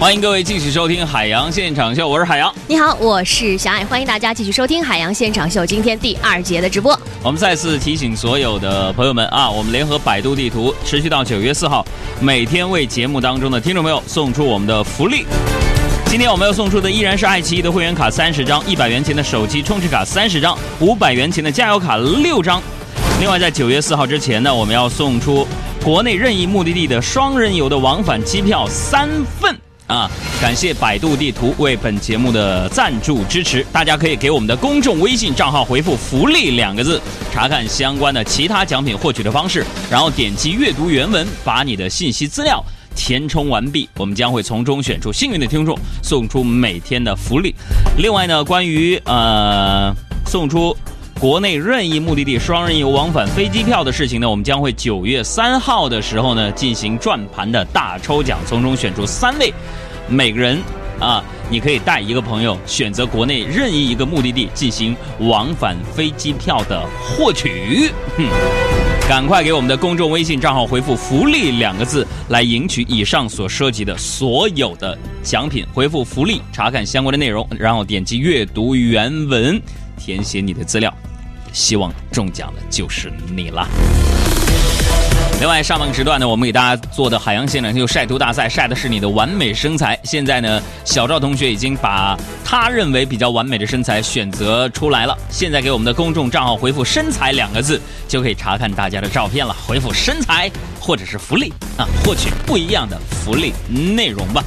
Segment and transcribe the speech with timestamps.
[0.00, 2.50] 欢迎各位继续收听《海洋现场秀》，我是海洋。
[2.66, 6.98] 你好，我是小爱，欢迎大家继续收听《海洋现场秀》今天第二节的直播。
[7.22, 11.84] 我们再次提醒所有的朋友们啊，我们联合百度地图，持续到九月四号，
[12.18, 15.26] 每天为节目当中的听众朋友送出我们的福利。
[16.06, 22.62] 今天我们要送出的依然是爱奇艺的会员卡三十张，一百元钱的手机充值卡三十张，五百元钱的加油卡六张。
[23.20, 25.46] 另外，在九月四号之前呢，我们要送出
[25.84, 29.06] 国内任意目的地的双人游的往返机票三
[29.38, 29.54] 份。
[29.90, 30.08] 啊，
[30.40, 33.66] 感谢百度地图为本节目的赞助支持。
[33.72, 42.64] 大家可以给我们的公众微信账号回复“福利”两个字，查看相关的其他奖品获取的方式，然后点击阅读原文，把你的信息资料
[42.94, 47.52] 填充完毕，我们将会从中选出幸运的听众，送出每天的福利。
[47.98, 49.92] 另外呢，关于呃
[50.24, 50.76] 送出
[51.20, 59.52] 国内任意目的地双人游往返飞机票的事情呢，我们将会九月三号的时候呢进行转盘的大抽奖，从中选出三位。
[60.08, 60.58] 每个人
[60.98, 67.92] 啊，你可以带一个朋友，选择国内任意一个目的地进行往返飞机票的获取。
[68.16, 68.24] 哼，
[69.06, 75.66] 赶快给我们的公众微信账号回复“福利”两个字，来赢取以上所涉及的所有的奖品。
[75.74, 79.60] 回复“福利”，查看相关的内容，然后点击阅读原文，
[79.98, 80.90] 填写你的资料。
[81.52, 83.66] 希望中奖的就是你了。
[85.40, 89.98] 另外，上半个时段呢，我们给大家做的海洋现场秀晒图大赛，晒的是你的完美身材。
[90.04, 95.16] 现在呢，小赵同学已经把他认为比较完美的身材选择出来了。
[95.30, 99.56] 现在给我们的公众账号回复“身材”两个字，就可以查看大家的照片了。
[99.66, 104.44] 回复“身材”或者是“福利”啊，获取不一样的福利内容吧。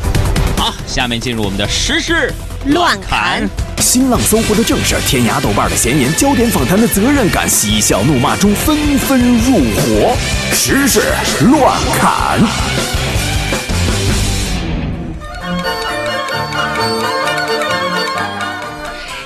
[0.58, 2.32] 好，下面进入我们的时事
[2.68, 3.48] 乱侃。
[3.80, 10.16] 新浪、搜狐的正事，天涯、豆瓣的闲言，焦点访谈的责任感，嬉笑怒骂中纷纷入伙，
[10.54, 11.02] 时事
[11.42, 12.40] 乱侃。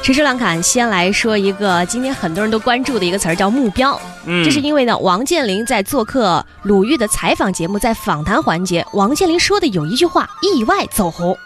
[0.07, 3.99] 时事乱侃，先来说一个今天很多人都关注的一个词儿，叫目标。
[4.25, 11.37] 嗯这是因为呢，王健林在做客鲁豫的采访节目，在访谈环节，王健林说的有一句话意外走红。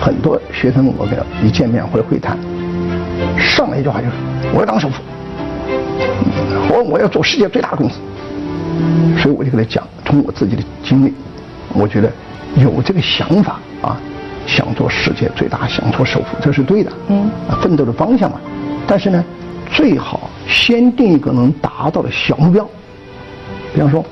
[0.00, 2.38] 很多学生我跟一见面或者会谈，
[3.38, 4.14] 上来一句话就是
[4.54, 4.94] 我要当首富，
[6.72, 7.96] 我我要做世界最大的公司，
[9.20, 11.12] 所以我就跟他讲，从我自己的经历，
[11.74, 12.10] 我觉得
[12.56, 14.00] 有这个想法啊，
[14.48, 17.30] 想做世界最大，想做首富，这是对的，嗯，
[17.62, 18.40] 奋斗的方向嘛。
[18.86, 19.22] 但是呢，
[19.70, 22.66] 最好先定一个能达到的小目标，
[23.74, 24.02] 比方说，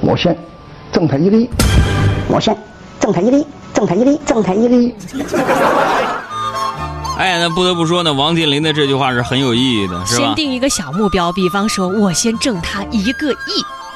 [0.00, 0.36] 我先
[0.92, 1.50] 挣他一个亿，
[2.28, 2.56] 我先
[3.00, 3.44] 挣他一个亿，
[3.74, 4.94] 挣他一个亿，挣他一个亿。
[7.18, 10.34] 哎，那不得不说呢，王健林的这句话是很有意义的，是吧先？
[10.34, 13.36] 定一个小目标，比方说，我先挣他一个亿。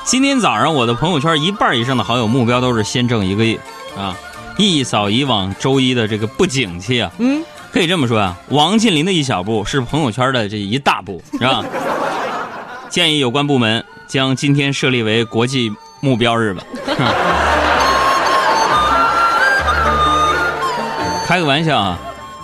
[0.05, 3.59] 今天早上我的朋友圈一半以上的好友目标都是先挣一个亿
[3.97, 4.15] 啊，
[4.57, 7.11] 一扫以往周一的这个不景气啊。
[7.19, 11.65] 嗯，可以这么说啊，王健林的一小步是朋友圈的这一大步，是吧？
[12.89, 16.63] 建议有关部门将今天设立为国际目标日吧。
[21.27, 21.99] 开个玩笑啊，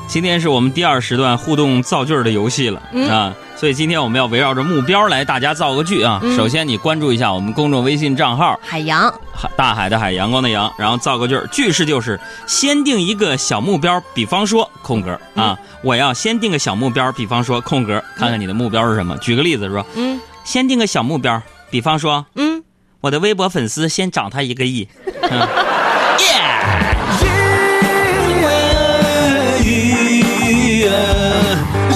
[0.09, 6.19] 今天是我们第二时段互动造句儿的游戏了、嗯啊，所以今天我们要围绕着目标来大家造个句啊。
[6.21, 6.35] 嗯。
[6.37, 8.59] 首先你关注一下我们公众微信账号。
[8.61, 19.17] 海洋，海大海的海，阳光的阳，然后造个句儿，句式就是先定一个小目标，比方说空格啊，我要先定个小目标，比方说空格，看看你的目标是什么。
[19.19, 20.21] 举个例子说，嗯。
[20.43, 21.41] 先定个小目标，
[21.71, 22.65] 比方说嗯，
[23.01, 24.89] 我的微博粉丝先涨他一个亿。
[25.31, 25.39] 嗯。
[26.19, 26.27] 耶！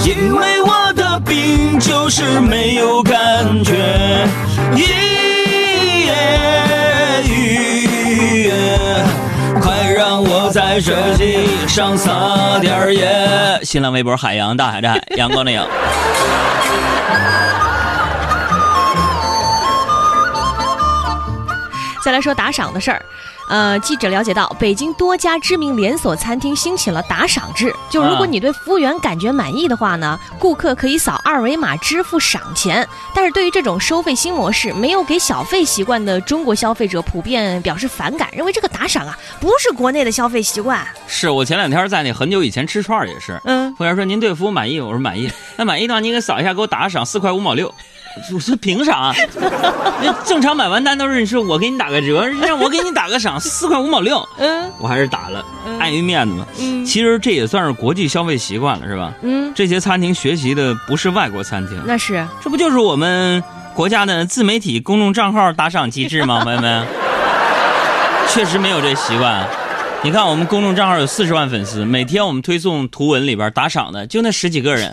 [0.05, 0.56] 因为我的
[1.27, 3.75] 病就是没有感觉。
[4.77, 4.87] 耶
[9.61, 13.61] 快让我在这地上撒点儿盐。
[13.65, 15.67] 新浪微博海洋大海的海，阳光的阳。
[22.03, 23.05] 再来说打赏的事儿。
[23.49, 32.87] 呃，记者了解到，北京多家知名连锁餐厅兴起了打赏制，就如果啊你对服务员感觉满意的话呢，顾客可以扫二维码支付赏钱。
[33.15, 40.87] 但是对于这种收费新模式，没有给小费习惯的中国消费者普遍表示反感，认为这个打赏啊不是国内的消费习惯。
[41.07, 45.31] 是我前两天在那很久以前吃串儿也是，嗯，服务员说您对服务满意，我说满意。
[45.57, 47.73] 那满意的话，您给扫一下，给我打个赏，四块五毛六。
[48.33, 49.15] 我说凭啥？
[50.03, 54.27] 那正常买完单都是你说我给你打个折，让我给你打个赏，四块五毛六。
[54.39, 56.47] 嗯我还是打了，嗯碍于面子嘛。
[56.59, 59.13] 嗯其实这也算是国际消费习惯了，是吧？
[59.23, 63.43] 嗯，这些餐厅学习的不是外国餐厅，那是这不就是我们
[63.75, 66.41] 国家的自媒体公众账号打赏机制吗？
[66.45, 66.87] 朋友们，
[68.29, 69.47] 确实没有这习惯。
[70.03, 74.93] 你看我们公众账号有四十万粉丝，每天我们推送图文里边打赏的就那十几个人。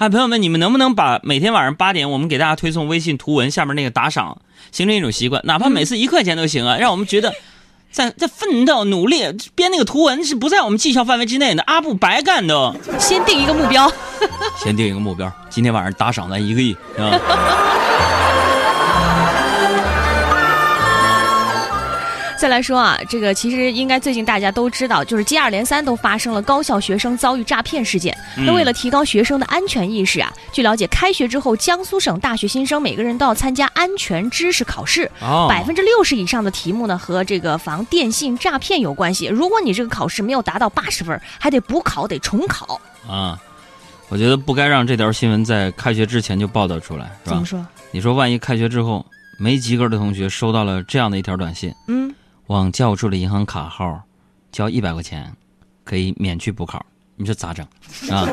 [0.00, 4.38] 哎，朋友们，你们能不能把每天晚上八点我们给大家推送微信图文下面那个打赏
[4.72, 5.42] 形成一种习惯？
[5.44, 7.30] 哪怕每次一块钱都行啊，让我们觉得
[7.92, 9.22] 在在奋斗努力
[9.54, 12.74] 编那个图文是不在我们绩效范围之内的，阿布白干的。
[12.98, 13.92] 先定一个目标。
[14.56, 17.02] 先定一个目标，今天晚上打赏咱一个亿，是
[22.40, 28.16] 再来说啊，这个其实应该最近大家都知道，就是接二连三都发生了高校学生遭遇诈骗事件。
[28.34, 35.04] 那为了提高学生的安全意识啊，据了解，开学之后，江苏省大学新生每个人都要参加安全知识考试。
[35.20, 39.26] 哦百分之六十以上的题目呢和这个防电信诈骗有关系。
[39.26, 42.80] 如果你这个考试没有达到八十分，还得补考，得重考。
[43.06, 43.38] 啊，
[44.08, 47.44] 我觉得不该让这条新闻在开学之前就报道出来，是吧怎么？
[47.44, 47.66] 说？
[47.90, 49.04] 你说万一开学之后
[49.36, 52.14] 没及格的同学收到了这样的一条短信，嗯，
[52.50, 54.02] 往教务处的银行卡号
[54.50, 55.32] 交一百块钱，
[55.84, 57.64] 可以免去补考，你说咋整
[58.10, 58.26] 啊？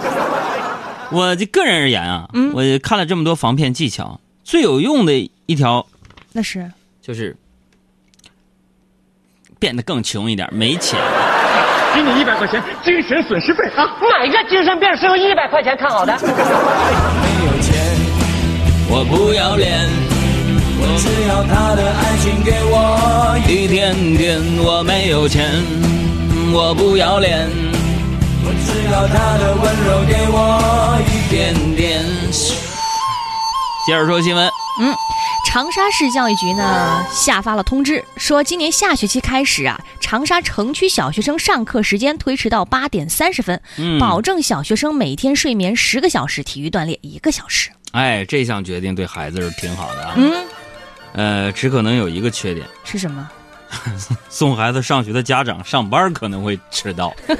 [1.13, 5.13] 我这个人而言啊，嗯我看了这么多防骗技巧，最有用的
[5.45, 5.85] 一条
[6.33, 6.71] 那是。
[6.99, 7.37] 就是
[9.59, 10.99] 变得更穷一点，没钱。
[11.93, 13.85] 给你一百块钱精神损失费啊！
[14.01, 16.11] 哪个精神病是用一百块钱看好的？
[16.21, 16.25] 没
[17.45, 17.75] 有钱
[18.89, 20.06] 我不要脸，我
[20.97, 24.39] 只要他的爱情给我一点点。
[24.63, 25.51] 我没有钱，
[26.53, 27.49] 我不要脸，
[28.43, 32.03] 我只要他的温柔给我一点点。
[33.85, 34.45] 接着说新闻，
[34.81, 34.93] 嗯
[35.45, 47.71] 长沙市教育局呢下发了通知，说今年下学期开始啊，长沙城区小学生上课时间推迟到八点三十分，嗯保证小学生每天睡眠十个小时，体育锻炼一个小时。
[47.93, 50.13] 哎，这项决定对孩子是挺好的啊。
[50.17, 50.33] 嗯，
[51.17, 53.29] 呃，只可能有一个缺点，是什么？
[54.29, 57.13] 送孩子上学的家长上班可能会迟到。
[57.27, 57.35] 再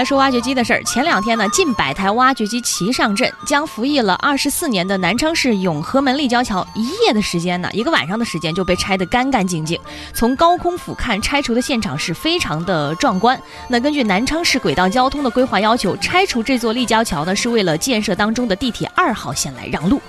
[0.00, 0.82] 来说挖掘机的事儿。
[0.84, 9.78] 前两天呢，近百台挖掘机齐上阵，将服役了二十四年的南昌市永和门立交桥，一夜的时间呢，一个晚上的时间就被拆得干干净净。
[10.14, 13.38] 从高空俯瞰拆除的现场是非常的壮观。
[13.68, 20.00] 那根据南昌市轨道交通的规划要求，拆除这座立交桥呢，是为了建设当中的地铁二号线来让路。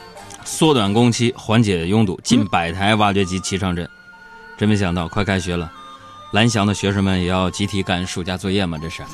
[0.46, 3.86] 缩短工期，缓解拥堵，近百台挖掘机齐上阵。
[4.58, 5.70] 真没想到，快开学了，
[6.32, 8.78] 蓝翔的学生们也要集体赶暑假作业吗？
[8.82, 9.08] 这是啊，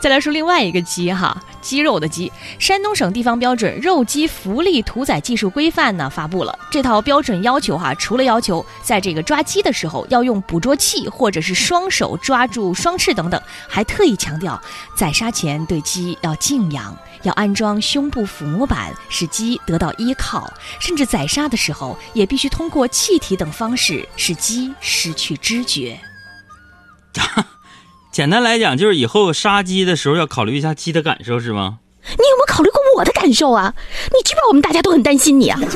[0.00, 2.32] 再来说另外一个鸡哈，鸡肉的鸡。
[2.58, 14.58] 山东省地方标准肉鸡福利屠宰技术规范呢发布了这套标准要求哈，除了要求在这个抓鸡的时候要用捕捉器或者是双手抓住双翅等等，还特意强调
[14.96, 20.50] 宰杀前对鸡要静养，要安装胸部抚摸板，使鸡得到依靠，
[20.80, 26.00] 甚至宰杀的时候也必须通过气体等方式使鸡失去知觉。
[28.10, 31.78] 简单来讲，就是以后杀鸡的时候要考虑一下鸡的感受，是吗？
[32.02, 33.72] 你有没有考虑过我的感受啊？
[34.06, 35.60] 你知不知道我们大家都很担心你啊？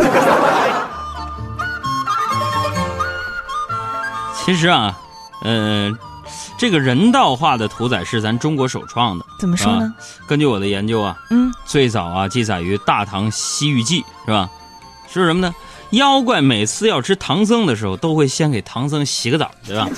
[4.44, 4.98] 其实啊，
[5.42, 5.90] 呃，
[6.58, 9.24] 这个人道化的屠宰是咱中国首创的。
[9.38, 9.94] 怎么说呢？
[10.26, 14.50] 根据我的研究啊，嗯，最早啊记载于《大唐西域记》，是吧？
[15.08, 15.54] 说什么呢？
[15.90, 19.88] 妖怪每次要吃唐僧的时候，都会先给唐僧洗个澡，对吧？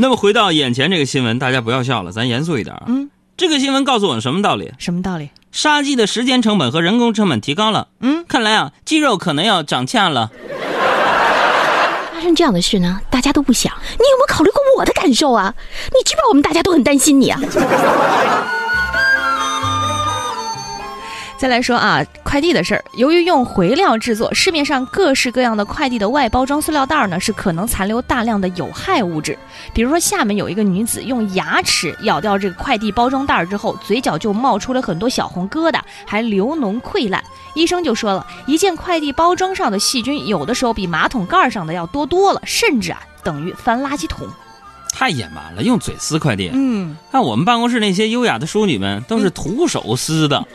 [0.00, 2.84] 那么回到眼前这个新闻，大家不要笑了，咱严肃一点啊。
[2.86, 4.72] 嗯，这个新闻告诉我们什么道理？
[4.78, 5.28] 什么道理？
[5.52, 7.88] 杀鸡的时间成本和人工成本提高了。
[8.00, 10.30] 嗯，看来啊，鸡肉可能要涨价了。
[12.14, 13.70] 发生这样的事呢，大家都不想。
[13.74, 15.54] 你有没有考虑过我的感受啊？
[15.92, 17.38] 你知不知道我们大家都很担心你啊？
[21.40, 22.84] 再来说啊，快递的事儿。
[22.92, 29.38] 由于用回料制作，市面上各式各样的快递的外包装塑料袋呢，是可能残留大量的有害物质。
[29.72, 37.24] 比如说，厦门有一个女子用牙齿咬掉这个快递包装袋之后，嘴角就冒出了很多小红疙瘩，还流脓溃烂。
[37.54, 44.28] 医生就说了，一件快递包装上的细菌，有的时候比马桶盖上的要多多了，甚至啊等于翻垃圾桶。
[44.92, 46.50] 太野蛮了，用嘴撕快递。
[46.52, 50.46] 嗯，看我们办公室那些优雅的淑女们，都是徒手撕的。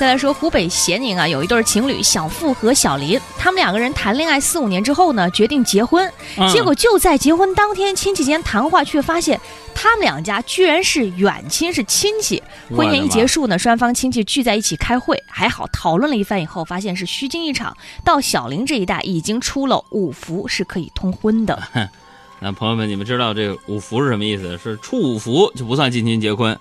[0.00, 6.10] 再来说湖北咸宁啊，有一对情侣小付和小林，他们两个人谈恋爱四五年之后呢，决定结婚。
[6.38, 9.38] 嗯结果就在结婚当天，亲戚间谈话却发现
[9.74, 12.42] 他们两家居然是远亲，是亲戚。
[12.74, 17.76] 婚宴一结束呢，双方亲戚聚在一起开会，还好讨论了一番以后，发现是虚惊一场。
[18.02, 21.62] 到小林这一代已经出了五福，是可以通婚的。
[22.42, 24.56] 那朋友们，你们知道这五福是什么意思？
[24.56, 26.58] 是出五福就不算近亲结婚。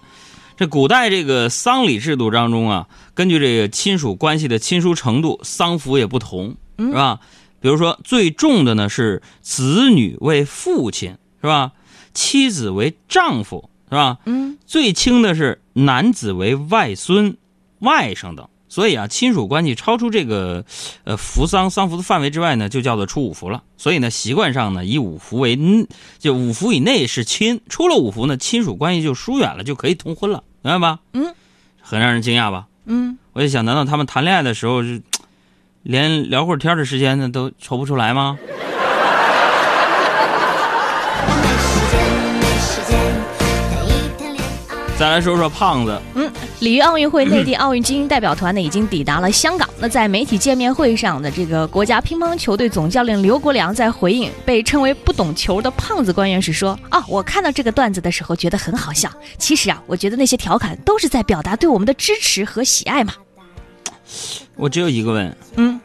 [0.59, 7.21] 这古代这个丧礼制度当中啊，根据这个亲属关系的亲疏程度，丧服也不同，是吧？
[7.61, 11.71] 比如说最重的呢是子女为父亲，是吧？
[12.13, 14.17] 妻子为丈夫，是吧？
[14.25, 17.37] 嗯，最轻的是男子为外孙、
[17.79, 18.49] 外甥等。
[18.67, 20.65] 所以啊，亲属关系超出这个，
[21.05, 23.63] 呃，服丧丧服的范围之外呢，就叫做出五服了。
[23.77, 25.57] 所以呢，习惯上呢，以五服为，
[26.19, 30.99] 就五服以内是亲，出了五服呢，亲属关系就疏远了，就可以通婚了，明白吧？
[31.13, 31.33] 嗯，
[31.81, 32.65] 很让人惊讶吧？
[32.85, 35.01] 嗯，我就想，难道他们谈恋爱的时候是，
[35.83, 38.37] 连聊会儿天的时间呢都抽不出来吗？
[44.97, 46.28] 再来说说胖子，嗯，
[46.59, 49.69] 里约奥运会内地奥运精英代表团呢已经抵达了香港。
[49.79, 59.09] 那在媒体见面会上的这个国家乒乓球队总教练刘国梁在回应被称为不懂球的胖子官员时说：“啊，我看到这个段子的时候觉得很好笑。
[59.37, 63.13] 其实啊，我觉得那些调侃都是在表达对我们的支持和喜爱嘛。”
[64.55, 65.79] 我只有一个问，嗯，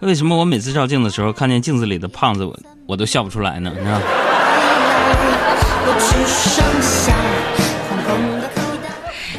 [0.00, 3.72] 为什么我每次照镜的时候看见镜子里的胖子，我我都笑不出来呢？
[3.74, 3.98] 你知道？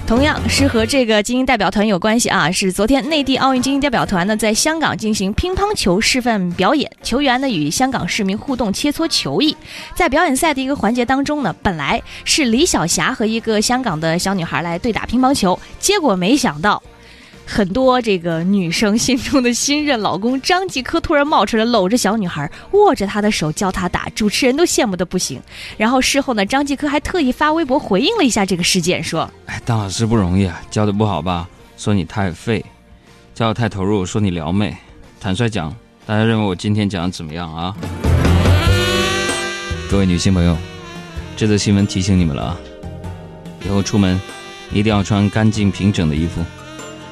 [0.10, 9.56] 同样是和这个精英代表团有关系啊，是昨天内地奥运精英代表团呢在香港进行乒乓球示范表演，球员呢与香港市民互动切磋球艺。
[9.94, 16.82] 在表演赛的一个环节当中呢，本来是李晓霞和一个香港的小女孩来对打乒乓球，结果没想到。
[17.52, 25.42] 很多这个女生心中的新任老公张继科突然冒出来，搂着小女孩，握着她的手教她打，主持人都羡慕的不行。
[25.76, 31.50] 然后事后呢，张继科还特意发微博回应了一下这个事件，说：“哎，当老师不容易啊，教的不好吧？
[31.76, 32.64] 说你太废；
[33.34, 34.78] 教的太投入，说你撩妹。
[35.20, 35.76] 坦率讲，
[36.06, 37.76] 大家认为我今天讲的怎么样啊？
[39.90, 40.56] 各位女性朋友，
[41.36, 42.58] 这则新闻提醒你们了啊，
[43.66, 44.22] 以后出门
[44.72, 46.46] 一定要穿干净平整的衣服。”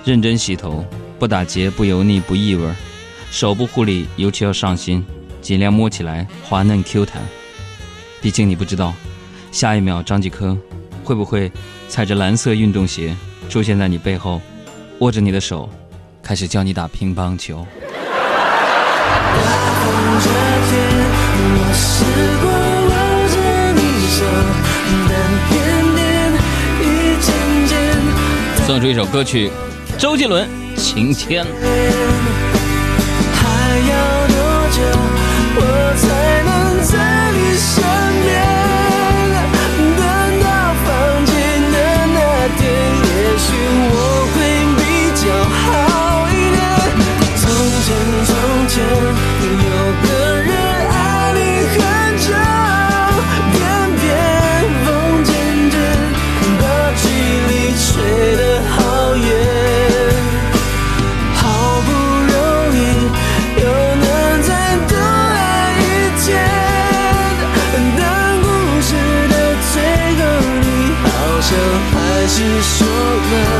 [0.07, 0.85] 认真洗头，
[1.19, 2.65] 不打结，不油腻，不异味
[3.29, 5.05] 手部护理尤其要上心，
[5.41, 7.21] 尽量摸起来滑嫩 Q 弹。
[8.21, 8.93] 毕竟你不知道，
[9.51, 10.57] 下一秒张继科
[11.03, 11.51] 会不会
[11.89, 13.13] 踩着蓝色运动鞋
[13.49, 14.39] 出现在你背后，
[14.99, 15.69] 握着你的手，
[16.23, 17.67] 开始教你打乒乓球。
[28.65, 29.51] 送出一首歌曲。
[29.97, 31.43] 周杰伦，晴天。
[72.39, 73.56] 大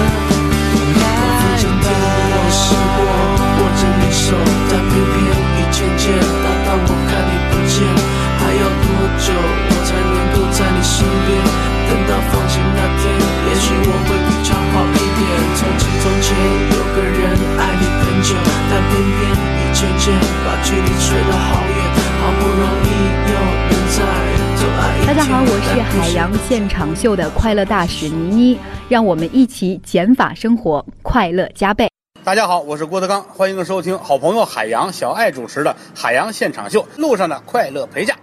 [25.97, 31.89] 海洋现场秀的快乐大使倪妮，让我们一起减法生活，快乐加倍。
[32.23, 38.15] 大家好，我是郭德纲，欢迎收听好朋友海洋小爱主持的《海洋现场秀》，路上的快乐陪驾。